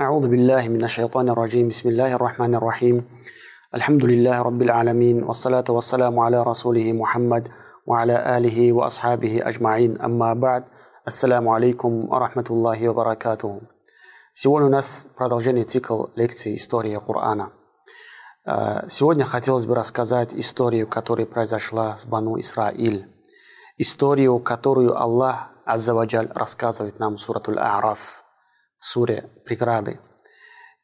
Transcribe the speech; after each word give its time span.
أعوذ 0.00 0.28
بالله 0.28 0.68
من 0.68 0.84
الشيطان 0.84 1.28
الرجيم 1.28 1.68
بسم 1.68 1.88
الله 1.88 2.16
الرحمن 2.16 2.54
الرحيم 2.54 3.04
الحمد 3.74 4.04
لله 4.04 4.42
رب 4.42 4.62
العالمين 4.62 5.22
والصلاة 5.22 5.64
والسلام 5.68 6.18
على 6.18 6.42
رسوله 6.42 6.92
محمد 6.92 7.48
وعلى 7.86 8.36
آله 8.36 8.72
وأصحابه 8.72 9.40
أجمعين 9.42 10.00
أما 10.00 10.34
بعد 10.34 10.64
السلام 11.08 11.48
عليكم 11.48 12.08
ورحمة 12.08 12.44
الله 12.50 12.88
وبركاته 12.88 13.60
Сегодня 14.32 14.66
у 14.66 14.70
нас 14.70 15.08
продолжение 15.14 15.64
цикл 15.64 16.06
лекций 16.16 16.54
«История 16.54 16.98
Корана». 16.98 17.52
Сегодня 18.88 19.24
хотелось 19.24 19.66
бы 19.66 19.74
рассказать 19.74 20.34
историю, 20.34 20.88
которая 20.88 21.26
произошла 21.26 21.98
с 21.98 22.06
Бану 22.06 22.40
Исраиль. 22.40 23.06
Историю, 23.76 24.38
которую 24.38 24.98
Аллах 24.98 25.50
Аззаваджаль 25.66 26.32
рассказывает 26.34 26.98
нам 26.98 27.16
в 27.16 27.20
Суратуль 27.20 27.58
А'раф, 27.58 27.98
в 27.98 28.25
суре 28.79 29.29
«Преграды». 29.45 29.99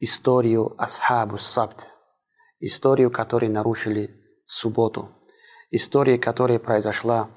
Историю 0.00 0.74
Асхабу 0.78 1.38
Сабт. 1.38 1.88
Историю, 2.60 3.10
которой 3.10 3.48
нарушили 3.48 4.10
субботу. 4.44 5.10
История, 5.70 6.18
которая 6.18 6.58
произошла 6.58 7.28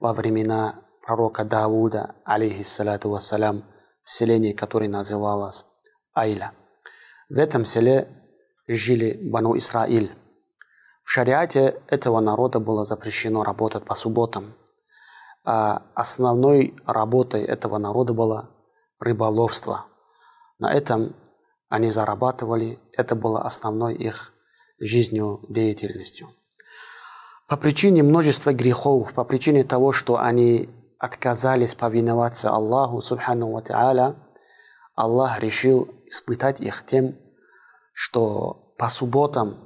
во 0.00 0.12
времена 0.12 0.74
пророка 1.02 1.44
Давуда, 1.44 2.14
алейхиссалату 2.24 3.10
вассалям, 3.10 3.64
в 4.04 4.10
селении, 4.10 4.52
которое 4.52 4.88
называлось 4.88 5.66
Айля. 6.14 6.52
В 7.28 7.38
этом 7.38 7.64
селе 7.64 8.08
жили 8.66 9.18
Бану 9.30 9.56
Исраиль. 9.56 10.12
В 11.02 11.10
шариате 11.10 11.80
этого 11.88 12.20
народа 12.20 12.60
было 12.60 12.84
запрещено 12.84 13.42
работать 13.42 13.84
по 13.84 13.94
субботам. 13.94 14.54
А 15.44 15.82
основной 15.94 16.74
работой 16.86 17.42
этого 17.42 17.78
народа 17.78 18.14
было 18.14 18.50
рыболовство. 19.00 19.86
На 20.58 20.72
этом 20.72 21.14
они 21.68 21.90
зарабатывали, 21.90 22.78
это 22.92 23.14
было 23.14 23.42
основной 23.42 23.94
их 23.94 24.32
жизнью, 24.78 25.40
деятельностью. 25.48 26.28
По 27.48 27.56
причине 27.56 28.02
множества 28.02 28.52
грехов, 28.52 29.12
по 29.12 29.24
причине 29.24 29.64
того, 29.64 29.92
что 29.92 30.18
они 30.18 30.70
отказались 30.98 31.74
повиноваться 31.74 32.50
Аллаху, 32.50 33.00
субхану 33.00 33.52
ва 33.52 33.60
та'аля, 33.60 34.16
Аллах 34.94 35.40
решил 35.40 35.88
испытать 36.06 36.60
их 36.60 36.86
тем, 36.86 37.16
что 37.92 38.74
по 38.78 38.88
субботам, 38.88 39.56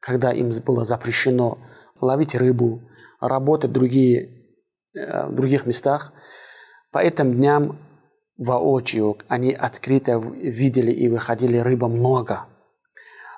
когда 0.00 0.32
им 0.32 0.50
было 0.64 0.84
запрещено 0.84 1.58
ловить 2.00 2.34
рыбу, 2.34 2.82
работать 3.20 3.70
в 3.70 3.74
другие, 3.74 4.28
э, 4.94 5.26
в 5.26 5.34
других 5.34 5.66
местах, 5.66 6.12
по 6.92 6.98
этим 6.98 7.34
дням 7.34 7.78
воочию 8.36 9.16
они 9.28 9.52
открыто 9.52 10.18
видели 10.18 10.90
и 10.90 11.08
выходили 11.08 11.58
рыба 11.58 11.88
много. 11.88 12.46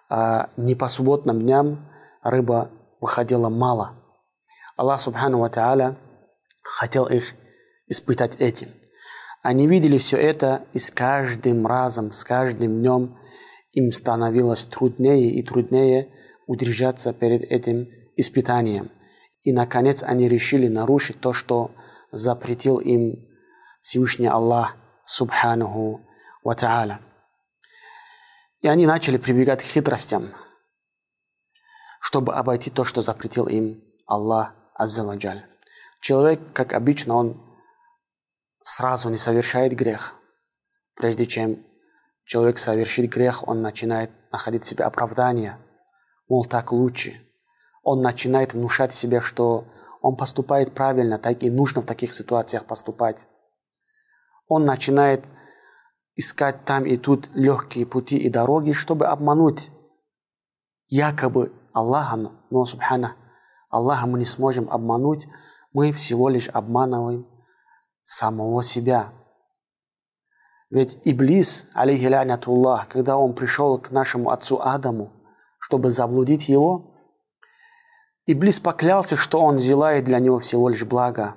А 0.09 0.51
не 0.57 0.75
по 0.75 0.89
субботным 0.89 1.41
дням 1.43 1.89
рыба 2.23 2.71
выходила 3.01 3.49
мало. 3.49 3.93
Аллах 4.77 5.01
Субхану 5.01 5.39
Ва 5.39 5.97
хотел 6.63 7.07
их 7.07 7.35
испытать 7.87 8.37
этим. 8.37 8.69
Они 9.43 9.67
видели 9.67 9.99
все 9.99 10.17
это, 10.17 10.65
и 10.73 10.79
с 10.79 10.91
каждым 10.91 11.67
разом, 11.67 12.13
с 12.13 12.25
каждым 12.25 12.81
днем 12.81 13.17
им 13.73 13.93
становилось 13.93 14.65
труднее 14.65 15.31
и 15.31 15.43
труднее 15.43 16.09
удержаться 16.47 17.13
перед 17.13 17.43
этим 17.43 17.89
испытанием. 18.17 18.91
И, 19.43 19.53
наконец, 19.53 20.03
они 20.03 20.29
решили 20.29 20.67
нарушить 20.67 21.21
то, 21.21 21.33
что 21.33 21.71
запретил 22.11 22.79
им 22.79 23.25
Всевышний 23.83 24.27
Аллах, 24.27 24.77
Субханаху 25.07 26.01
Ва 26.43 26.55
Та'аля. 26.55 26.99
И 28.61 28.69
они 28.69 28.87
начали 28.87 29.19
прибегать 29.19 29.63
к 29.63 29.67
хитростям, 29.67 30.33
чтобы 32.01 32.35
обойти 32.35 32.71
то, 32.71 32.85
что 32.85 33.01
запретил 33.01 33.47
им 33.47 33.83
Аллах 34.07 34.53
Аззаваджаль. 34.75 35.47
Человек, 36.01 36.41
как 36.53 36.73
обычно, 36.73 37.15
он 37.15 37.41
сразу 38.63 39.09
не 39.09 39.17
совершает 39.17 39.75
грех. 39.75 40.17
Прежде 40.97 41.25
чем 41.25 41.65
человек 42.25 42.59
совершит 42.59 43.09
грех, 43.09 43.47
он 43.47 43.63
начинает 43.63 44.11
находить 44.33 44.65
в 44.65 44.67
себе 44.67 44.85
оправдание. 44.85 45.57
Мол, 46.29 46.45
так 46.45 46.73
лучше. 46.73 47.23
Он 47.85 48.03
начинает 48.03 48.55
внушать 48.55 48.93
себе, 48.93 49.21
что 49.21 49.67
он 50.01 50.17
поступает 50.17 50.75
правильно, 50.75 51.19
так 51.19 51.45
и 51.45 51.51
нужно 51.51 51.81
в 51.83 51.87
таких 51.87 52.13
ситуациях 52.13 52.65
поступать. 52.65 53.29
Он 54.49 54.65
начинает 54.65 55.25
искать 56.15 56.65
там 56.65 56.87
и 56.87 56.97
тут 56.97 57.29
легкие 57.35 57.87
пути 57.87 58.17
и 58.17 58.29
дороги, 58.29 58.73
чтобы 58.73 59.07
обмануть 59.07 59.71
якобы 60.89 61.53
Аллаха, 61.73 62.33
но, 62.51 62.65
субхана, 62.65 63.17
Аллаха 63.69 64.07
мы 64.07 64.19
не 64.19 64.25
сможем 64.25 64.69
обмануть, 64.71 65.29
мы 65.73 65.93
всего 65.93 66.29
лишь 66.29 66.49
обманываем 66.49 67.27
самого 68.03 68.63
себя. 68.63 69.13
Ведь 70.71 70.99
Иблис, 71.05 71.69
алейхилянятуллах, 71.75 72.89
когда 72.89 73.19
он 73.19 73.35
пришел 73.35 73.79
к 73.79 73.91
нашему 73.91 74.31
отцу 74.31 74.59
Адаму, 74.61 75.13
чтобы 75.59 75.91
заблудить 75.91 76.49
его, 76.49 76.95
Иблис 78.27 78.59
поклялся, 78.59 79.17
что 79.17 79.41
он 79.41 79.59
делает 79.59 80.05
для 80.05 80.19
него 80.19 80.39
всего 80.41 80.69
лишь 80.69 80.85
благо. 80.85 81.37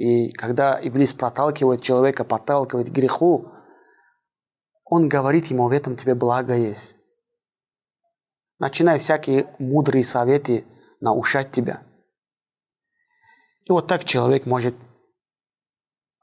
И 0.00 0.32
когда 0.32 0.80
Иблис 0.82 1.12
проталкивает 1.12 1.82
человека, 1.82 2.24
подталкивает 2.24 2.88
к 2.88 2.92
греху, 2.92 3.52
он 4.86 5.10
говорит 5.10 5.48
ему, 5.48 5.68
в 5.68 5.72
этом 5.72 5.94
тебе 5.94 6.14
благо 6.14 6.56
есть. 6.56 6.96
Начинай 8.58 8.98
всякие 8.98 9.54
мудрые 9.58 10.02
советы 10.02 10.64
наушать 11.00 11.50
тебя. 11.50 11.82
И 13.66 13.72
вот 13.72 13.88
так 13.88 14.04
человек 14.04 14.46
может 14.46 14.74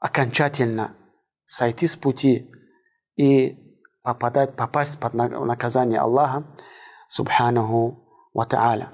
окончательно 0.00 0.96
сойти 1.44 1.86
с 1.86 1.94
пути 1.94 2.50
и 3.14 3.78
попадать, 4.02 4.56
попасть 4.56 4.98
под 4.98 5.14
наказание 5.14 6.00
Аллаха, 6.00 6.52
субханаху 7.06 8.04
ва 8.34 8.44
та'аля. 8.44 8.88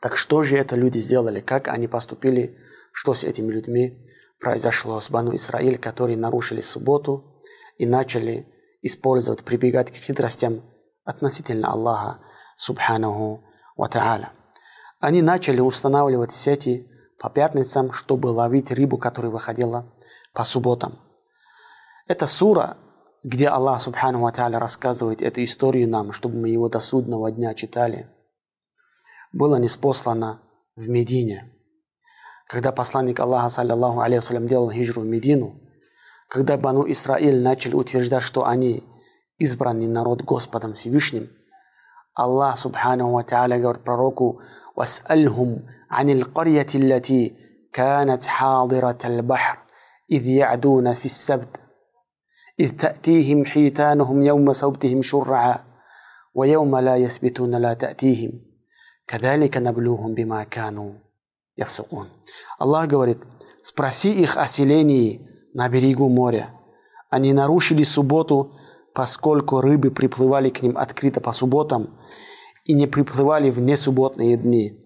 Так 0.00 0.16
что 0.16 0.42
же 0.42 0.56
это 0.56 0.74
люди 0.74 0.98
сделали? 0.98 1.38
Как 1.38 1.68
они 1.68 1.86
поступили? 1.86 2.58
Что 2.92 3.14
с 3.14 3.24
этими 3.24 3.50
людьми 3.50 4.02
произошло? 4.38 5.00
С 5.00 5.10
Бану 5.10 5.34
Исраиль, 5.34 5.78
которые 5.78 6.16
нарушили 6.16 6.60
субботу 6.60 7.42
и 7.78 7.86
начали 7.86 8.46
использовать, 8.82 9.44
прибегать 9.44 9.90
к 9.90 9.94
хитростям 9.94 10.62
относительно 11.04 11.72
Аллаха, 11.72 12.18
субханаху 12.56 13.42
ва 13.76 13.88
та'аля. 13.88 14.28
Они 15.00 15.22
начали 15.22 15.60
устанавливать 15.60 16.32
сети 16.32 16.88
по 17.18 17.30
пятницам, 17.30 17.90
чтобы 17.90 18.28
ловить 18.28 18.70
рыбу, 18.70 18.98
которая 18.98 19.32
выходила 19.32 19.92
по 20.32 20.44
субботам. 20.44 20.98
Это 22.06 22.26
сура, 22.26 22.76
где 23.22 23.48
Аллах 23.48 23.80
Субхану 23.80 24.20
Ва 24.20 24.32
рассказывает 24.32 25.22
эту 25.22 25.42
историю 25.44 25.88
нам, 25.88 26.12
чтобы 26.12 26.36
мы 26.36 26.48
его 26.48 26.68
до 26.68 26.80
судного 26.80 27.30
дня 27.30 27.54
читали, 27.54 28.08
было 29.32 29.56
неспослано 29.56 30.40
в 30.74 30.88
Медине. 30.88 31.51
Когда 32.51 32.71
посланник 32.71 33.19
Аллаха, 33.19 33.49
саллиллаху 33.49 33.99
алейхи 33.99 34.47
делал 34.47 34.71
хиджру 34.71 35.01
в 35.01 35.05
Медину, 35.05 35.59
когда 36.29 36.57
Бану 36.57 36.89
Исраиль 36.89 37.41
начали 37.41 37.75
утверждать, 37.75 38.23
что 38.23 38.45
они 38.45 38.83
избранный 39.37 39.87
народ 39.87 40.21
Господом 40.21 40.73
Всевышним, 40.73 41.29
Аллах 42.13 42.57
Субхану 42.57 43.11
Ва 43.11 43.23
говорит 43.23 43.83
пророку, 43.83 44.41
«Вас'альхум 44.75 45.67
анил 45.89 46.25
карьяти 46.25 46.77
лати 46.77 47.37
канат 47.71 48.25
хадират 48.25 49.05
аль-бахр, 49.05 49.67
إذ 50.11 50.27
يعدون 50.27 50.93
في 50.93 51.05
السبت 51.05 51.59
إذ 52.59 52.77
تأتيهم 52.77 53.45
حيتانهم 53.45 54.23
يوم 54.23 54.53
سبتهم 54.53 55.01
شرعا 55.01 55.59
ويوم 56.35 56.77
لا 56.77 56.95
يسبتون 56.95 57.55
لا 57.55 57.73
تأتيهم 57.73 58.31
كذلك 59.07 59.57
نبلوهم 59.57 60.13
بما 60.13 60.43
كانوا 60.43 60.93
Яфсукун. 61.56 62.08
Аллах 62.58 62.88
говорит, 62.88 63.18
спроси 63.62 64.12
их 64.12 64.36
о 64.36 64.46
селении 64.46 65.28
на 65.54 65.68
берегу 65.68 66.08
моря. 66.08 66.54
Они 67.10 67.32
нарушили 67.32 67.82
субботу, 67.82 68.58
поскольку 68.94 69.60
рыбы 69.60 69.90
приплывали 69.90 70.50
к 70.50 70.62
ним 70.62 70.76
открыто 70.78 71.20
по 71.20 71.32
субботам 71.32 71.98
и 72.64 72.72
не 72.72 72.86
приплывали 72.86 73.50
в 73.50 73.60
несубботные 73.60 74.36
дни. 74.36 74.78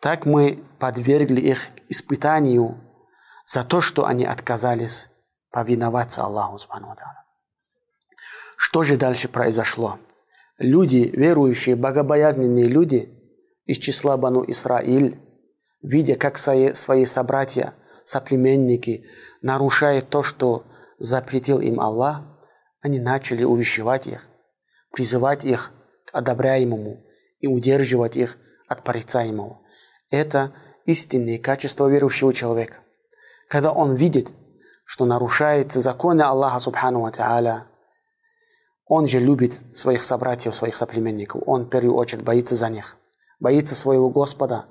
Так 0.00 0.26
мы 0.26 0.62
подвергли 0.78 1.40
их 1.40 1.68
испытанию 1.88 2.80
за 3.46 3.64
то, 3.64 3.80
что 3.80 4.06
они 4.06 4.24
отказались 4.24 5.10
повиноваться 5.50 6.22
Аллаху. 6.22 6.58
Что 8.56 8.82
же 8.82 8.96
дальше 8.96 9.28
произошло? 9.28 9.98
Люди, 10.58 11.10
верующие, 11.12 11.76
богобоязненные 11.76 12.64
люди 12.64 13.12
из 13.66 13.78
числа 13.78 14.16
Бану 14.16 14.44
Исраиль, 14.46 15.20
видя, 15.82 16.16
как 16.16 16.38
свои, 16.38 16.72
свои 16.72 17.04
собратья, 17.04 17.74
соплеменники 18.04 19.06
нарушают 19.42 20.08
то, 20.08 20.22
что 20.22 20.64
запретил 20.98 21.60
им 21.60 21.80
Аллах, 21.80 22.22
они 22.80 23.00
начали 23.00 23.44
увещевать 23.44 24.06
их, 24.06 24.28
призывать 24.92 25.44
их 25.44 25.72
к 26.06 26.14
одобряемому 26.14 27.04
и 27.40 27.46
удерживать 27.46 28.16
их 28.16 28.38
от 28.68 28.82
порицаемого. 28.82 29.60
Это 30.10 30.52
истинные 30.84 31.38
качества 31.38 31.88
верующего 31.88 32.32
человека. 32.32 32.78
Когда 33.48 33.72
он 33.72 33.94
видит, 33.94 34.30
что 34.84 35.04
нарушаются 35.04 35.80
законы 35.80 36.22
Аллаха 36.22 36.60
Субхану 36.60 37.06
Та'аля, 37.10 37.64
он 38.86 39.06
же 39.08 39.18
любит 39.18 39.52
своих 39.76 40.04
собратьев, 40.04 40.54
своих 40.54 40.76
соплеменников. 40.76 41.42
Он 41.46 41.64
в 41.64 41.68
первую 41.68 41.96
очередь 41.96 42.22
боится 42.22 42.54
за 42.54 42.68
них. 42.68 42.96
Боится 43.40 43.74
своего 43.74 44.10
Господа. 44.10 44.66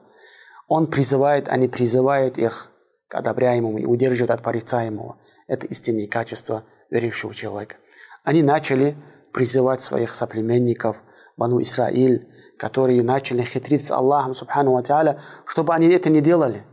Он 0.67 0.87
призывает, 0.87 1.53
не 1.55 1.67
призывает 1.67 2.37
их 2.37 2.71
к 3.07 3.15
одобряемому 3.15 3.77
и 3.77 3.85
удерживает 3.85 4.31
от 4.31 4.41
порицаемого. 4.41 5.17
Это 5.47 5.67
истинные 5.67 6.07
качества 6.07 6.63
верующего 6.89 7.33
человека. 7.33 7.75
Они 8.23 8.41
начали 8.41 8.95
призывать 9.31 9.81
своих 9.81 10.09
соплеменников, 10.09 11.03
Бану 11.37 11.61
Исраиль, 11.61 12.27
которые 12.57 13.03
начали 13.03 13.43
хитрить 13.43 13.85
с 13.85 13.91
Аллахом, 13.91 14.33
Субхану 14.33 14.71
Ва 14.73 15.19
чтобы 15.45 15.73
они 15.73 15.87
это 15.89 16.09
не 16.09 16.21
делали. 16.21 16.63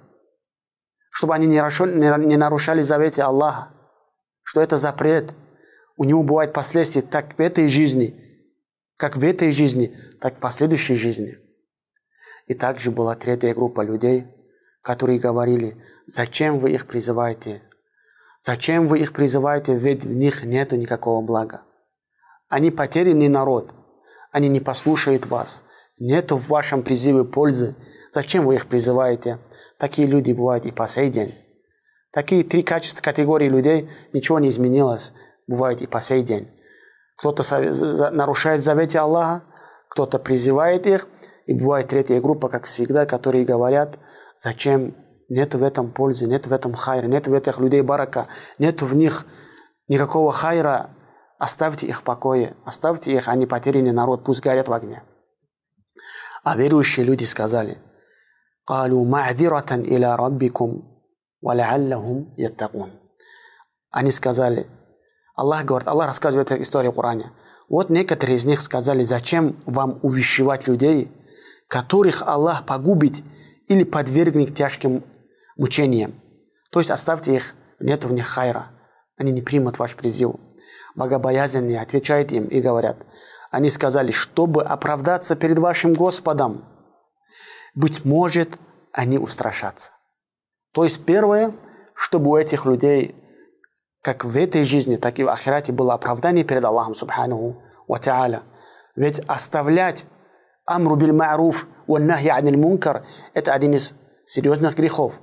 Чтобы 1.10 1.34
они 1.34 1.46
не 1.46 2.36
нарушали 2.36 2.80
заветы 2.80 3.20
Аллаха. 3.20 3.72
Что 4.42 4.62
это 4.62 4.76
запрет. 4.76 5.34
У 5.96 6.04
него 6.04 6.22
бывают 6.22 6.52
последствия 6.52 7.02
так 7.02 7.34
в 7.36 7.40
этой 7.40 7.68
жизни, 7.68 8.14
как 8.96 9.16
в 9.16 9.24
этой 9.24 9.52
жизни, 9.52 9.94
так 10.20 10.36
в 10.36 10.40
последующей 10.40 10.94
жизни. 10.94 11.36
И 12.52 12.54
также 12.54 12.90
была 12.90 13.14
третья 13.14 13.54
группа 13.54 13.80
людей, 13.80 14.26
которые 14.82 15.18
говорили, 15.18 15.82
зачем 16.04 16.58
вы 16.58 16.72
их 16.72 16.86
призываете? 16.86 17.62
Зачем 18.42 18.88
вы 18.88 18.98
их 18.98 19.14
призываете, 19.14 19.74
ведь 19.74 20.04
в 20.04 20.14
них 20.14 20.44
нет 20.44 20.72
никакого 20.72 21.24
блага. 21.24 21.62
Они 22.50 22.70
потерянный 22.70 23.28
народ, 23.28 23.72
они 24.32 24.48
не 24.48 24.60
послушают 24.60 25.24
вас, 25.24 25.64
нет 25.98 26.30
в 26.30 26.46
вашем 26.48 26.82
призыве 26.82 27.24
пользы. 27.24 27.74
Зачем 28.10 28.44
вы 28.44 28.56
их 28.56 28.66
призываете? 28.66 29.38
Такие 29.78 30.06
люди 30.06 30.34
бывают 30.34 30.66
и 30.66 30.72
по 30.72 30.86
сей 30.86 31.08
день. 31.08 31.34
Такие 32.10 32.44
три 32.44 32.60
качества 32.62 33.00
категории 33.00 33.48
людей, 33.48 33.88
ничего 34.12 34.38
не 34.40 34.50
изменилось, 34.50 35.14
бывает 35.46 35.80
и 35.80 35.86
по 35.86 36.02
сей 36.02 36.22
день. 36.22 36.50
Кто-то 37.16 38.10
нарушает 38.10 38.62
заветы 38.62 38.98
Аллаха, 38.98 39.42
кто-то 39.88 40.18
призывает 40.18 40.86
их, 40.86 41.08
и 41.45 41.53
бывает 41.53 41.87
третья 41.87 42.19
группа, 42.21 42.49
как 42.49 42.65
всегда, 42.65 43.05
которые 43.05 43.45
говорят, 43.45 43.99
зачем 44.37 44.95
нет 45.29 45.55
в 45.55 45.63
этом 45.63 45.91
пользы, 45.91 46.27
нет 46.27 46.47
в 46.47 46.53
этом 46.53 46.73
хайра, 46.73 47.07
нет 47.07 47.27
в 47.27 47.33
этих 47.33 47.59
людей 47.59 47.81
барака, 47.81 48.27
нет 48.59 48.81
в 48.81 48.95
них 48.95 49.25
никакого 49.87 50.31
хайра, 50.31 50.89
оставьте 51.39 51.87
их 51.87 51.99
в 51.99 52.03
покое, 52.03 52.55
оставьте 52.65 53.13
их, 53.13 53.27
они 53.27 53.45
потерянный 53.45 53.91
народ, 53.91 54.23
пусть 54.23 54.41
горят 54.41 54.67
в 54.67 54.73
огне. 54.73 55.03
А 56.43 56.55
верующие 56.55 57.05
люди 57.05 57.25
сказали, 57.25 57.77
قالوا 58.67 59.05
معذرة 59.05 59.75
إلى 59.75 60.15
ربكم 60.15 60.83
ولعلهم 61.41 62.33
يتقون. 62.37 62.91
Они 63.89 64.11
сказали, 64.11 64.67
Аллах 65.35 65.63
говорит, 65.63 65.87
Аллах 65.87 66.07
рассказывает 66.07 66.51
эту 66.51 66.61
историю 66.61 66.91
в 66.91 66.95
Коране. 66.95 67.31
Вот 67.69 67.89
некоторые 67.89 68.35
из 68.35 68.45
них 68.45 68.59
сказали, 68.59 69.03
зачем 69.03 69.55
вам 69.65 69.99
увещевать 70.03 70.67
людей, 70.67 71.09
которых 71.72 72.20
Аллах 72.20 72.66
погубит 72.66 73.24
или 73.66 73.82
подвергнет 73.82 74.54
тяжким 74.54 75.02
мучениям. 75.56 76.12
То 76.70 76.80
есть 76.80 76.90
оставьте 76.90 77.34
их, 77.34 77.54
нет 77.80 78.04
в 78.04 78.12
них 78.12 78.26
хайра. 78.26 78.66
Они 79.16 79.32
не 79.32 79.40
примут 79.40 79.78
ваш 79.78 79.96
призыв. 79.96 80.34
Богобоязненные 80.96 81.80
отвечают 81.80 82.30
им 82.30 82.44
и 82.44 82.60
говорят, 82.60 83.06
они 83.50 83.70
сказали, 83.70 84.12
чтобы 84.12 84.62
оправдаться 84.62 85.34
перед 85.34 85.58
вашим 85.58 85.94
Господом, 85.94 86.62
быть 87.74 88.04
может, 88.04 88.58
они 88.92 89.16
устрашатся. 89.16 89.92
То 90.74 90.84
есть 90.84 91.06
первое, 91.06 91.54
чтобы 91.94 92.32
у 92.32 92.36
этих 92.36 92.66
людей, 92.66 93.16
как 94.02 94.26
в 94.26 94.36
этой 94.36 94.64
жизни, 94.64 94.96
так 94.96 95.18
и 95.18 95.24
в 95.24 95.30
ахирате 95.30 95.72
было 95.72 95.94
оправдание 95.94 96.44
перед 96.44 96.64
Аллахом 96.64 96.94
Субханаху 96.94 97.62
Ва. 97.88 98.42
Ведь 98.94 99.20
оставлять 99.20 100.04
амру 100.74 100.96
биль 100.96 101.12
ма'руф 101.12 101.66
ва 101.86 101.98
нахи 101.98 102.28
аниль 102.28 102.58
мункар– 102.58 103.04
это 103.34 103.52
один 103.52 103.74
из 103.74 103.94
серьезных 104.24 104.76
грехов. 104.76 105.20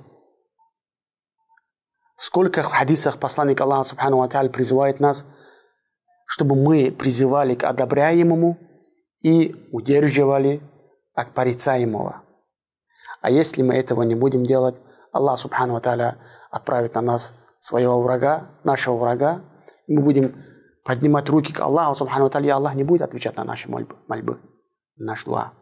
Сколько 2.16 2.62
в 2.62 2.66
хадисах 2.66 3.18
посланник 3.18 3.60
Аллаха 3.60 3.84
Субхану 3.84 4.18
Ва 4.18 4.48
призывает 4.48 5.00
нас, 5.00 5.26
чтобы 6.26 6.54
мы 6.54 6.92
призывали 6.92 7.54
к 7.54 7.64
одобряемому 7.64 8.58
и 9.22 9.54
удерживали 9.72 10.60
от 11.14 11.32
порицаемого. 11.32 12.22
А 13.22 13.30
если 13.30 13.62
мы 13.62 13.74
этого 13.74 14.02
не 14.02 14.14
будем 14.14 14.44
делать, 14.44 14.76
Аллах 15.12 15.38
Субхану 15.38 15.80
Ва 15.80 16.16
отправит 16.50 16.94
на 16.94 17.00
нас 17.00 17.34
своего 17.58 18.02
врага, 18.02 18.50
нашего 18.64 18.96
врага, 18.96 19.42
и 19.86 19.94
мы 19.94 20.02
будем 20.02 20.34
поднимать 20.84 21.28
руки 21.28 21.52
к 21.52 21.60
Аллаху 21.60 21.94
Субхану 21.94 22.28
Ва 22.28 22.40
и 22.40 22.48
Аллах 22.48 22.74
не 22.74 22.84
будет 22.84 23.02
отвечать 23.02 23.36
на 23.36 23.44
наши 23.44 23.70
мольбы, 23.70 24.40
мольбы 25.00 25.06
наш 25.06 25.24
дуа. 25.24 25.52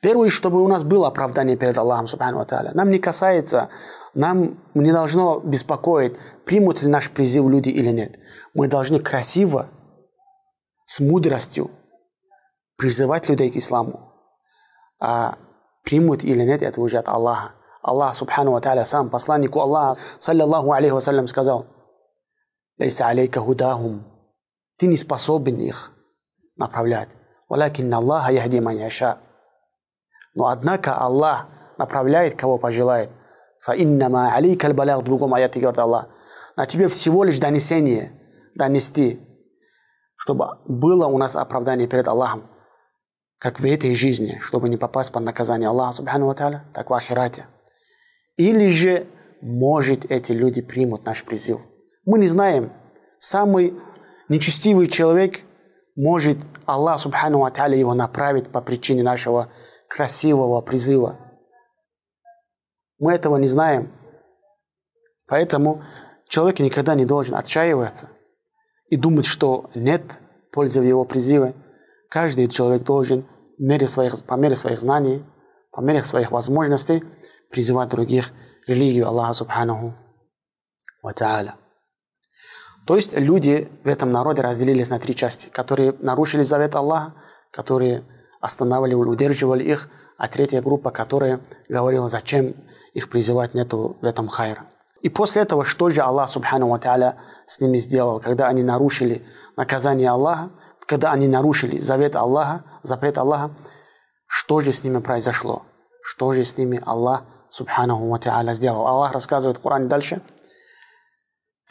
Первое, 0.00 0.30
чтобы 0.30 0.62
у 0.62 0.68
нас 0.68 0.82
было 0.82 1.08
оправдание 1.08 1.56
перед 1.56 1.78
Аллахом 1.78 2.08
Субхану 2.08 2.38
Ва 2.38 2.70
Нам 2.74 2.90
не 2.90 2.98
касается, 2.98 3.68
нам 4.14 4.58
не 4.74 4.92
должно 4.92 5.38
беспокоить, 5.38 6.16
примут 6.44 6.82
ли 6.82 6.88
наш 6.88 7.08
призыв 7.10 7.48
люди 7.48 7.68
или 7.68 7.90
нет. 7.90 8.18
Мы 8.54 8.66
должны 8.66 8.98
красиво, 8.98 9.68
с 10.86 11.00
мудростью 11.00 11.70
призывать 12.76 13.28
людей 13.28 13.50
к 13.50 13.56
исламу. 13.56 14.12
А 15.00 15.38
примут 15.84 16.24
или 16.24 16.42
нет, 16.42 16.62
это 16.62 16.80
уже 16.80 16.98
от 16.98 17.08
Аллаха. 17.08 17.54
Аллах 17.80 18.14
Субхану 18.14 18.52
Ва 18.52 18.84
сам, 18.84 19.08
посланнику 19.08 19.60
Аллаха, 19.60 20.00
саллиллаху 20.18 20.72
алейхи 20.72 20.92
вассалям, 20.92 21.28
сказал, 21.28 21.66
«Лейса 22.78 23.06
алейка 23.06 23.40
худахум». 23.40 24.04
Ты 24.78 24.86
не 24.86 24.96
способен 24.96 25.58
их 25.60 25.92
направлять. 26.56 27.08
«Валякин 27.48 27.92
Аллаха 27.92 28.32
яхди 28.32 28.60
ман 28.60 28.76
яша». 28.76 29.18
Но 30.34 30.46
однако 30.46 30.94
Аллах 30.94 31.46
направляет, 31.78 32.34
кого 32.34 32.58
пожелает. 32.58 33.10
«Фаиннама 33.60 34.34
алейка 34.34 34.66
аль-балях» 34.68 35.00
в 35.00 35.04
другом 35.04 35.34
аяте 35.34 35.60
говорит 35.60 35.78
Аллах. 35.78 36.08
На 36.56 36.66
тебе 36.66 36.88
всего 36.88 37.24
лишь 37.24 37.38
донесение, 37.38 38.12
донести, 38.54 39.20
чтобы 40.16 40.46
было 40.66 41.06
у 41.06 41.18
нас 41.18 41.34
оправдание 41.34 41.88
перед 41.88 42.06
Аллахом, 42.08 42.48
как 43.38 43.58
в 43.58 43.64
этой 43.64 43.94
жизни, 43.94 44.38
чтобы 44.40 44.68
не 44.68 44.76
попасть 44.76 45.12
под 45.12 45.24
наказание 45.24 45.68
Аллаха, 45.68 45.92
субхану 45.92 46.26
ва 46.26 46.34
так 46.34 46.90
в 46.90 46.94
ахирате. 46.94 47.46
Или 48.36 48.68
же, 48.68 49.06
может, 49.40 50.10
эти 50.10 50.32
люди 50.32 50.62
примут 50.62 51.04
наш 51.04 51.24
призыв. 51.24 51.60
Мы 52.04 52.18
не 52.18 52.28
знаем. 52.28 52.72
Самый 53.18 53.74
нечестивый 54.28 54.86
человек 54.86 55.40
может 55.94 56.38
Аллах, 56.66 57.00
субхану 57.00 57.44
ва 57.44 57.76
его 57.76 57.94
направить 57.94 58.50
по 58.50 58.60
причине 58.60 59.02
нашего 59.02 59.48
красивого 59.88 60.60
призыва. 60.60 61.18
Мы 62.98 63.12
этого 63.12 63.36
не 63.36 63.48
знаем. 63.48 63.92
Поэтому 65.26 65.82
человек 66.28 66.60
никогда 66.60 66.94
не 66.94 67.04
должен 67.04 67.34
отчаиваться 67.34 68.08
и 68.88 68.96
думать, 68.96 69.26
что 69.26 69.70
нет 69.74 70.02
пользы 70.52 70.80
в 70.80 70.84
его 70.84 71.04
призыве. 71.04 71.54
Каждый 72.08 72.48
человек 72.48 72.84
должен 72.84 73.26
мере 73.58 73.86
своих, 73.86 74.22
по 74.24 74.34
мере 74.34 74.56
своих 74.56 74.80
знаний, 74.80 75.24
по 75.70 75.80
мере 75.80 76.04
своих 76.04 76.30
возможностей 76.30 77.02
призывать 77.50 77.88
других 77.88 78.32
религию 78.66 79.08
Аллаха 79.08 79.32
Субханаху 79.32 79.94
Ва 81.02 81.12
Та'аля. 81.12 81.54
То 82.86 82.96
есть 82.96 83.16
люди 83.16 83.70
в 83.84 83.88
этом 83.88 84.10
народе 84.10 84.42
разделились 84.42 84.90
на 84.90 84.98
три 84.98 85.14
части, 85.14 85.48
которые 85.48 85.94
нарушили 86.00 86.42
завет 86.42 86.74
Аллаха, 86.74 87.14
которые 87.50 88.04
останавливали, 88.40 89.08
удерживали 89.08 89.62
их, 89.62 89.88
а 90.18 90.28
третья 90.28 90.60
группа, 90.60 90.90
которая 90.90 91.40
говорила, 91.68 92.08
зачем 92.08 92.54
их 92.92 93.08
призывать 93.08 93.54
нету 93.54 93.96
в 94.00 94.04
этом 94.04 94.28
хайра. 94.28 94.64
И 95.00 95.08
после 95.08 95.42
этого, 95.42 95.64
что 95.64 95.88
же 95.90 96.00
Аллах 96.00 96.28
Субхану 96.28 96.68
Ва 96.68 97.16
с 97.46 97.60
ними 97.60 97.76
сделал, 97.76 98.20
когда 98.20 98.48
они 98.48 98.62
нарушили 98.62 99.24
наказание 99.56 100.10
Аллаха, 100.10 100.50
когда 100.86 101.12
они 101.12 101.26
нарушили 101.28 101.78
завет 101.78 102.16
Аллаха, 102.16 102.64
запрет 102.82 103.18
Аллаха, 103.18 103.50
что 104.26 104.60
же 104.60 104.72
с 104.72 104.84
ними 104.84 104.98
произошло? 104.98 105.62
Что 106.02 106.32
же 106.32 106.44
с 106.44 106.56
ними 106.56 106.80
Аллах 106.84 107.24
Субхану 107.48 108.08
Ва 108.08 108.54
сделал? 108.54 108.86
Аллах 108.86 109.12
рассказывает 109.12 109.58
в 109.58 109.62
Коране 109.62 109.86
дальше. 109.86 110.20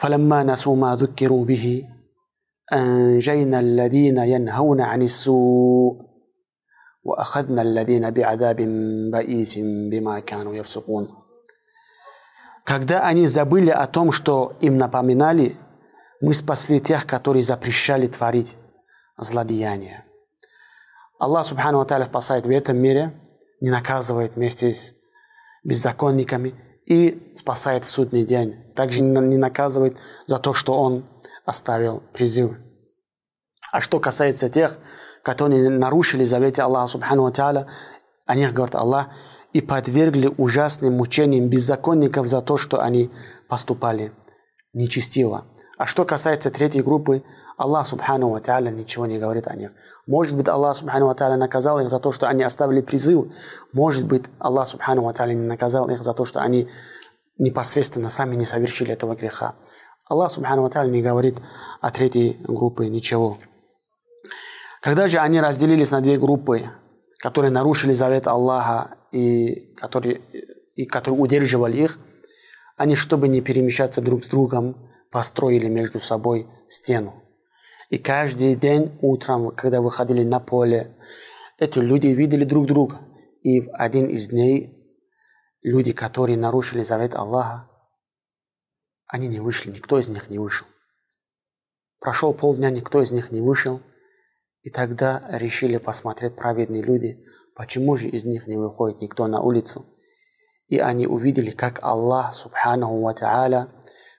فلما 0.01 0.43
نسوا 0.43 0.75
ما 0.75 0.95
ذكروا 0.95 1.45
به 1.45 1.83
أنجينا 2.73 3.59
الذين 3.59 4.17
ينهون 4.17 4.81
عن 4.81 5.01
السوء 5.01 6.07
وأخذنا 7.03 7.61
الذين 7.61 8.11
بعذاب 8.11 8.55
بئيس 9.11 9.59
بما 9.91 10.19
كانوا 10.19 10.55
يفسقون 10.55 11.07
Когда 12.65 12.99
они 13.07 13.27
забыли 13.27 13.69
о 13.69 13.87
том, 13.87 14.11
что 14.11 14.57
им 14.59 14.75
напоминали, 14.75 15.55
мы 16.19 16.33
спасли 16.33 16.81
тех, 16.81 17.07
которые 17.07 17.41
запрещали 17.41 18.07
творить 18.07 18.57
злодеяния. 19.17 20.03
Аллах 21.17 21.45
Субхану 21.45 21.79
Ва 21.79 22.03
спасает 22.03 22.45
в 22.45 22.49
этом 22.49 22.77
мире, 22.77 23.13
не 23.61 23.69
наказывает 23.69 24.35
вместе 24.35 24.73
с 24.73 24.95
беззаконниками 25.63 26.55
и 26.85 27.33
спасает 27.35 27.85
в 27.85 27.89
судный 27.89 28.25
день. 28.25 28.60
также 28.74 29.00
не 29.00 29.36
наказывает 29.36 29.96
за 30.26 30.38
то, 30.38 30.54
что 30.54 30.78
он 30.78 31.04
оставил 31.44 32.02
призыв. 32.12 32.56
А 33.72 33.80
что 33.80 34.00
касается 34.00 34.48
тех, 34.48 34.78
которые 35.22 35.70
нарушили 35.70 36.24
завете 36.24 36.62
Аллаха 36.62 36.88
Субхану 36.88 37.22
Ва 37.22 37.66
о 38.26 38.34
них 38.34 38.52
говорит 38.52 38.74
Аллах, 38.74 39.08
и 39.52 39.60
подвергли 39.60 40.32
ужасным 40.38 40.94
мучениям 40.94 41.48
беззаконников 41.48 42.26
за 42.26 42.40
то, 42.40 42.56
что 42.56 42.80
они 42.80 43.10
поступали 43.48 44.12
нечестиво. 44.72 45.44
А 45.76 45.86
что 45.86 46.04
касается 46.04 46.50
третьей 46.50 46.82
группы, 46.82 47.22
Аллах 47.58 47.86
Субхану 47.86 48.34
Та'аля 48.36 48.70
ничего 48.70 49.04
не 49.06 49.18
говорит 49.18 49.46
о 49.46 49.54
них. 49.54 49.72
Может 50.06 50.36
быть, 50.36 50.48
Аллах 50.48 50.76
Субхану 50.76 51.10
Та'аля 51.10 51.36
наказал 51.36 51.80
их 51.80 51.90
за 51.90 51.98
то, 51.98 52.12
что 52.12 52.28
они 52.28 52.42
оставили 52.42 52.80
призыв. 52.80 53.26
Может 53.72 54.06
быть, 54.06 54.24
Аллах 54.38 54.68
Субхану 54.68 55.02
Та'аля 55.10 55.34
не 55.34 55.46
наказал 55.46 55.90
их 55.90 56.02
за 56.02 56.14
то, 56.14 56.24
что 56.24 56.40
они 56.40 56.68
непосредственно 57.38 58.08
сами 58.08 58.34
не 58.34 58.46
совершили 58.46 58.92
этого 58.92 59.14
греха. 59.14 59.56
Аллах 60.06 60.30
Субхану 60.30 60.62
Ва 60.62 60.86
не 60.86 61.02
говорит 61.02 61.38
о 61.80 61.90
третьей 61.90 62.36
группе 62.40 62.88
ничего. 62.88 63.38
Когда 64.80 65.08
же 65.08 65.18
они 65.18 65.40
разделились 65.40 65.90
на 65.90 66.00
две 66.00 66.18
группы, 66.18 66.68
которые 67.18 67.50
нарушили 67.50 67.92
завет 67.92 68.26
Аллаха 68.26 68.96
и 69.12 69.74
которые, 69.76 70.20
и 70.74 70.84
которые 70.84 71.20
удерживали 71.20 71.84
их, 71.84 71.98
они, 72.76 72.96
чтобы 72.96 73.28
не 73.28 73.40
перемещаться 73.40 74.00
друг 74.00 74.24
с 74.24 74.28
другом, 74.28 74.90
построили 75.10 75.68
между 75.68 76.00
собой 76.00 76.48
стену. 76.68 77.22
И 77.90 77.98
каждый 77.98 78.56
день 78.56 78.98
утром, 79.02 79.50
когда 79.54 79.80
выходили 79.80 80.24
на 80.24 80.40
поле, 80.40 80.96
эти 81.58 81.78
люди 81.78 82.08
видели 82.08 82.44
друг 82.44 82.66
друга. 82.66 83.00
И 83.42 83.60
в 83.60 83.70
один 83.74 84.06
из 84.06 84.28
дней 84.28 84.81
люди, 85.63 85.91
которые 85.91 86.37
нарушили 86.37 86.83
завет 86.83 87.15
Аллаха, 87.15 87.69
они 89.07 89.27
не 89.27 89.39
вышли, 89.39 89.71
никто 89.71 89.99
из 89.99 90.07
них 90.09 90.29
не 90.29 90.39
вышел. 90.39 90.67
Прошел 91.99 92.33
полдня, 92.33 92.69
никто 92.69 93.01
из 93.01 93.11
них 93.11 93.31
не 93.31 93.41
вышел. 93.41 93.81
И 94.61 94.69
тогда 94.69 95.23
решили 95.29 95.77
посмотреть 95.77 96.35
праведные 96.35 96.83
люди, 96.83 97.23
почему 97.55 97.95
же 97.95 98.09
из 98.09 98.25
них 98.25 98.47
не 98.47 98.57
выходит 98.57 99.01
никто 99.01 99.27
на 99.27 99.41
улицу. 99.41 99.85
И 100.67 100.77
они 100.79 101.07
увидели, 101.07 101.51
как 101.51 101.79
Аллах, 101.81 102.33
субханаху 102.33 103.01
ва 103.01 103.13
та'аля, 103.13 103.69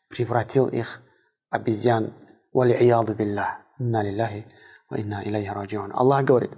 превратил 0.09 0.67
их 0.67 1.03
обезьян. 1.51 2.15
Валияду 2.55 3.15
биллах. 3.15 3.59
Инна 3.79 4.03
лиллахи 4.03 4.47
ва 4.89 4.97
инна 4.97 5.23
илайхи 5.23 5.49
раджиун. 5.49 5.93
Аллах 5.93 6.25
говорит, 6.25 6.53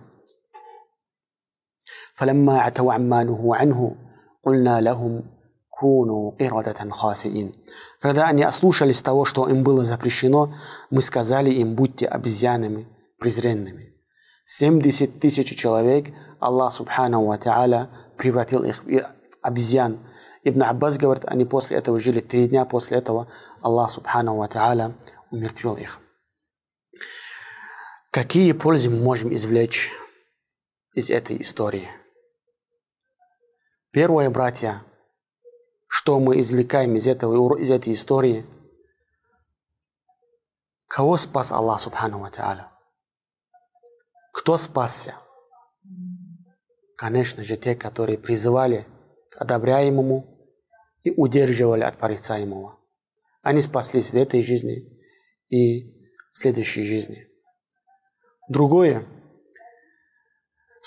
فلما 2.14 2.60
عتوا 2.60 2.92
عما 2.92 3.24
نهوا 3.24 3.56
عنه 3.56 4.03
قلنا 4.44 4.80
لهم 4.80 5.22
كونوا 5.70 6.32
قردة 6.40 6.90
خاسئين. 6.90 7.52
Когда 8.00 8.28
они 8.28 8.42
ослушались 8.42 9.02
того, 9.02 9.24
что 9.24 9.48
им 9.48 9.62
было 9.62 9.84
запрещено, 9.84 10.54
мы 10.90 11.02
сказали 11.02 11.50
им, 11.50 11.74
будьте 11.74 12.06
обезьянами 12.06 12.86
презренными. 13.18 13.94
70 14.44 15.20
тысяч 15.20 15.56
человек 15.56 16.06
Аллах 16.40 16.72
Субхану 16.72 17.24
Ва 17.24 17.36
Та'аля 17.36 17.88
превратил 18.16 18.64
их 18.64 18.82
в 18.84 19.06
обезьян. 19.42 20.00
Ибн 20.42 20.62
Аббас 20.62 20.98
говорит, 20.98 21.24
они 21.26 21.44
после 21.44 21.76
этого 21.76 22.00
жили 22.00 22.20
три 22.20 22.48
дня, 22.48 22.64
после 22.64 22.98
этого 22.98 23.28
Аллах 23.62 23.90
Субхану 23.90 24.36
Ва 24.36 24.48
Та'аля 24.48 24.94
умертвил 25.30 25.76
их. 25.76 26.00
Какие 28.10 28.52
пользы 28.52 28.90
мы 28.90 28.98
можем 29.00 29.32
извлечь 29.32 29.92
из 30.94 31.10
этой 31.10 31.40
истории? 31.40 31.88
Первое, 33.95 34.29
братья, 34.29 34.83
что 35.87 36.19
мы 36.19 36.39
извлекаем 36.39 36.97
из, 36.97 37.07
этого, 37.07 37.57
из 37.57 37.71
этой 37.71 37.93
истории, 37.93 38.45
кого 40.85 41.15
спас 41.15 41.53
Аллах 41.53 41.79
Субхану 41.79 42.19
Ва 42.19 42.29
Та'аля? 42.29 42.65
Кто 44.33 44.57
спасся? 44.57 45.15
Конечно 46.97 47.45
же, 47.45 47.55
те, 47.55 47.73
которые 47.73 48.17
призывали 48.17 48.85
к 49.31 49.41
одобряемому 49.41 50.27
и 51.03 51.11
удерживали 51.11 51.83
от 51.83 51.97
порицаемого. 51.97 52.77
Они 53.43 53.61
спаслись 53.61 54.11
в 54.11 54.15
этой 54.15 54.43
жизни 54.43 54.99
и 55.47 56.11
в 56.33 56.37
следующей 56.37 56.83
жизни. 56.83 57.29
Другое. 58.49 59.07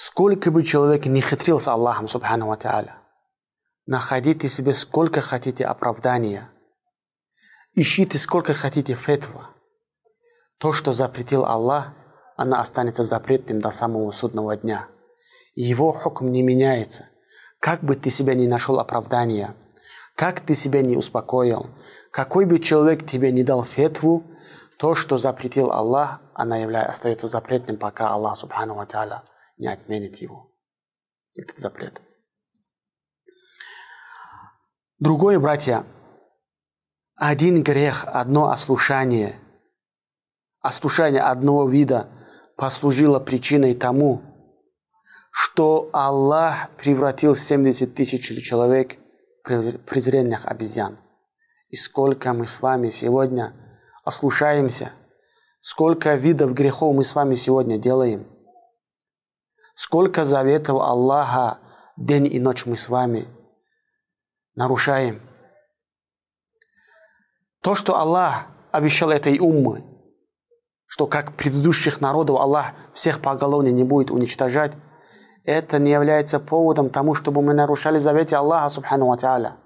Сколько 0.00 0.52
бы 0.52 0.62
человек 0.62 1.06
не 1.06 1.20
хитрил 1.20 1.58
с 1.58 1.66
Аллахом, 1.66 2.06
Субхану 2.06 2.46
Ва 2.46 2.58
находите 3.86 4.48
себе 4.48 4.72
сколько 4.72 5.20
хотите 5.20 5.64
оправдания. 5.64 6.48
Ищите 7.74 8.16
сколько 8.16 8.54
хотите 8.54 8.94
фетва. 8.94 9.50
То, 10.58 10.72
что 10.72 10.92
запретил 10.92 11.44
Аллах, 11.44 11.88
она 12.36 12.60
останется 12.60 13.02
запретным 13.02 13.58
до 13.58 13.72
самого 13.72 14.12
судного 14.12 14.56
дня. 14.56 14.86
Его 15.56 15.90
хукм 15.90 16.26
не 16.26 16.42
меняется. 16.42 17.06
Как 17.58 17.82
бы 17.82 17.96
ты 17.96 18.08
себя 18.08 18.34
не 18.34 18.46
нашел 18.46 18.78
оправдания– 18.78 19.56
как 20.14 20.40
ты 20.40 20.54
себя 20.54 20.82
не 20.82 20.96
успокоил, 20.96 21.70
какой 22.10 22.44
бы 22.44 22.58
человек 22.58 23.06
тебе 23.06 23.30
не 23.30 23.44
дал 23.44 23.62
фетву, 23.62 24.24
то, 24.76 24.96
что 24.96 25.16
запретил 25.16 25.70
Аллах, 25.70 26.22
она 26.34 26.56
является, 26.56 26.90
остается 26.90 27.28
запретным, 27.28 27.76
пока 27.76 28.08
Аллах, 28.08 28.36
субхану 28.36 28.74
ва 28.74 28.84
не 29.58 29.66
отменит 29.68 30.16
его. 30.16 30.50
Этот 31.34 31.58
запрет. 31.58 32.00
Другое, 34.98 35.38
братья, 35.38 35.84
один 37.14 37.62
грех, 37.62 38.04
одно 38.06 38.48
ослушание, 38.50 39.34
ослушание 40.60 41.20
одного 41.20 41.68
вида 41.68 42.08
послужило 42.56 43.20
причиной 43.20 43.74
тому, 43.74 44.22
что 45.30 45.90
Аллах 45.92 46.70
превратил 46.76 47.34
70 47.34 47.94
тысяч 47.94 48.24
человек 48.44 48.98
презренных 49.44 50.46
обезьян. 50.46 50.98
И 51.68 51.76
сколько 51.76 52.32
мы 52.32 52.46
с 52.46 52.60
вами 52.60 52.88
сегодня 52.88 53.52
ослушаемся, 54.04 54.92
сколько 55.60 56.14
видов 56.14 56.54
грехов 56.54 56.94
мы 56.94 57.04
с 57.04 57.14
вами 57.14 57.34
сегодня 57.34 57.78
делаем, 57.78 58.26
сколько 59.78 60.24
заветов 60.24 60.80
Аллаха 60.80 61.60
день 61.96 62.26
и 62.26 62.40
ночь 62.40 62.66
мы 62.66 62.76
с 62.76 62.88
вами 62.88 63.28
нарушаем. 64.56 65.22
То, 67.62 67.76
что 67.76 67.96
Аллах 67.96 68.48
обещал 68.72 69.10
этой 69.10 69.38
уммы, 69.38 69.84
что 70.84 71.06
как 71.06 71.36
предыдущих 71.36 72.00
народов 72.00 72.40
Аллах 72.40 72.72
всех 72.92 73.22
поголовно 73.22 73.68
не 73.68 73.84
будет 73.84 74.10
уничтожать, 74.10 74.72
это 75.44 75.78
не 75.78 75.92
является 75.92 76.40
поводом 76.40 76.90
тому, 76.90 77.14
чтобы 77.14 77.40
мы 77.40 77.54
нарушали 77.54 77.98
завете 77.98 78.34
Аллаха, 78.34 78.70
субхану 78.70 79.06
ва. 79.06 79.56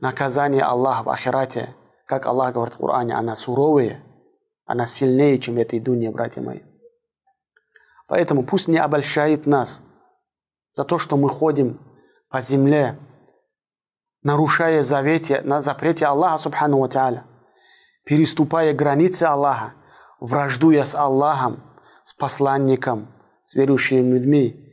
Наказание 0.00 0.62
Аллаха 0.62 1.02
в 1.02 1.08
ахирате, 1.08 1.74
как 2.06 2.26
Аллах 2.26 2.52
говорит 2.52 2.74
в 2.74 2.78
Коране, 2.78 3.14
она 3.14 3.34
суровая, 3.36 4.04
она 4.66 4.84
сильнее, 4.84 5.38
чем 5.38 5.54
в 5.54 5.60
этой 5.60 5.80
дуне, 5.80 6.10
братья 6.10 6.42
мои. 6.42 6.60
Поэтому 8.14 8.44
пусть 8.44 8.68
не 8.68 8.78
обольщает 8.78 9.44
нас 9.44 9.82
за 10.72 10.84
то, 10.84 11.00
что 11.00 11.16
мы 11.16 11.28
ходим 11.28 11.80
по 12.30 12.40
земле, 12.40 12.96
нарушая 14.22 14.84
завете, 14.84 15.40
на 15.40 15.60
запрете 15.60 16.06
Аллаха, 16.06 16.38
субхану 16.38 16.78
ва 16.78 17.24
переступая 18.04 18.72
границы 18.72 19.24
Аллаха, 19.24 19.74
враждуя 20.20 20.84
с 20.84 20.94
Аллахом, 20.94 21.60
с 22.04 22.14
посланником, 22.14 23.08
с 23.42 23.56
верующими 23.56 24.12
людьми, 24.12 24.64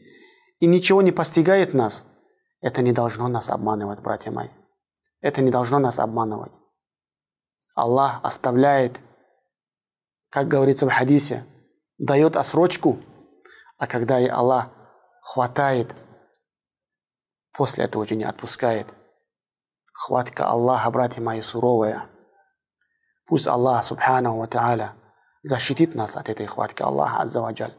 и 0.59 0.67
ничего 0.67 1.01
не 1.01 1.11
постигает 1.11 1.73
нас, 1.73 2.05
это 2.61 2.83
не 2.83 2.91
должно 2.91 3.27
нас 3.27 3.49
обманывать, 3.49 4.01
братья 4.01 4.29
мои. 4.29 4.49
Это 5.19 5.43
не 5.43 5.49
должно 5.49 5.79
нас 5.79 5.97
обманывать. 5.97 6.61
Аллах 7.73 8.19
оставляет, 8.21 8.99
как 10.29 10.47
говорится 10.47 10.85
в 10.85 10.93
хадисе, 10.93 11.43
дает 11.97 12.35
осрочку, 12.35 12.99
а 13.81 13.87
когда 13.87 14.19
и 14.19 14.27
Аллах 14.27 14.67
хватает, 15.23 15.95
после 17.51 17.85
этого 17.85 18.03
уже 18.03 18.15
не 18.15 18.25
отпускает. 18.25 18.85
Хватка 19.91 20.47
Аллаха, 20.47 20.91
братья 20.91 21.19
мои, 21.19 21.41
суровая. 21.41 22.05
Пусть 23.25 23.47
Аллах, 23.47 23.83
субхану 23.83 24.37
ва 24.37 24.45
та'аля, 24.45 24.91
защитит 25.41 25.95
нас 25.95 26.15
от 26.15 26.29
этой 26.29 26.45
хватки 26.45 26.83
Аллаха, 26.83 27.23
аззаваджаль, 27.23 27.73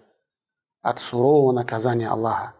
от 0.82 0.98
сурового 0.98 1.52
наказания 1.52 2.08
Аллаха. 2.08 2.54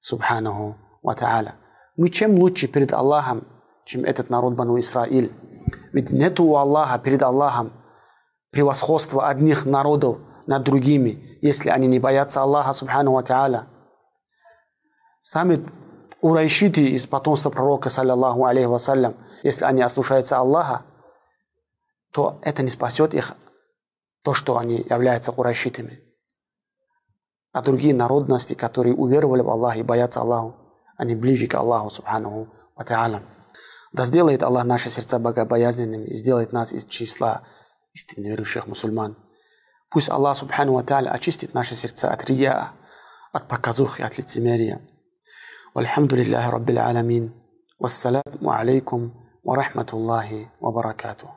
Субханаху 0.00 0.76
ва 1.02 1.14
Та'аля. 1.14 1.54
Мы 1.96 2.10
чем 2.10 2.34
лучше 2.34 2.68
перед 2.68 2.92
Аллахом, 2.92 3.46
чем 3.86 4.04
этот 4.04 4.28
народ 4.28 4.52
Бану 4.52 4.78
Исраиль. 4.78 5.32
Ведь 5.94 6.12
нету 6.12 6.44
у 6.44 6.56
Аллаха 6.56 6.98
перед 6.98 7.22
Аллахом 7.22 7.72
превосходство 8.50 9.28
одних 9.28 9.64
народов 9.64 10.18
над 10.46 10.64
другими, 10.64 11.38
если 11.40 11.70
они 11.70 11.86
не 11.86 11.98
боятся 11.98 12.42
Аллаха 12.42 12.72
Субхану 12.72 13.12
Ва. 13.12 13.66
Сами 15.20 15.64
урайшиты 16.20 16.88
из 16.88 17.06
потомства 17.06 17.50
пророка, 17.50 17.90
саллиллаху 17.90 18.44
алейхи 18.44 18.66
вассалям, 18.66 19.14
если 19.42 19.64
они 19.64 19.82
ослушаются 19.82 20.38
Аллаха, 20.38 20.82
то 22.12 22.38
это 22.42 22.62
не 22.62 22.70
спасет 22.70 23.14
их, 23.14 23.36
то, 24.22 24.34
что 24.34 24.56
они 24.56 24.84
являются 24.88 25.32
курайшитами. 25.32 26.00
А 27.52 27.60
другие 27.60 27.94
народности, 27.94 28.54
которые 28.54 28.94
уверовали 28.94 29.42
в 29.42 29.50
Аллаха 29.50 29.78
и 29.78 29.82
боятся 29.82 30.20
Аллаху, 30.20 30.56
они 30.96 31.14
ближе 31.14 31.46
к 31.46 31.54
Аллаху, 31.54 31.90
субхану 31.90 32.48
ва. 32.76 33.22
Да 33.92 34.04
сделает 34.04 34.42
Аллах 34.42 34.64
наши 34.64 34.88
сердца 34.88 35.18
богобоязненными 35.18 36.06
и 36.06 36.14
сделает 36.14 36.52
нас 36.52 36.72
из 36.72 36.86
числа 36.86 37.42
истинно 37.92 38.28
верующих 38.28 38.66
мусульман. 38.66 39.16
Пусть 39.91 40.09
Аллах, 40.09 40.37
субхану 40.37 40.73
ва 40.73 40.83
та'аля, 40.83 41.09
очистит 41.11 41.53
наши 41.53 41.75
сердца 41.75 42.09
от 42.11 42.29
рия, 42.29 42.71
от 43.31 43.47
показух 43.47 43.99
и 43.99 44.03
от 44.03 44.17
лицемерия. 44.17 44.81
والحمد 45.77 46.13
لله 46.13 46.49
رب 46.49 46.69
العالمين 46.69 47.31
والسلام 47.79 48.41
عليكم 48.41 49.11
ورحمة 49.43 49.89
الله 49.93 50.47
وبركاته 50.61 51.29